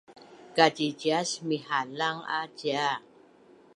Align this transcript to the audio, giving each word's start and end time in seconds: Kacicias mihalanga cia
Kacicias 0.55 1.29
mihalanga 1.47 2.39
cia 2.57 2.89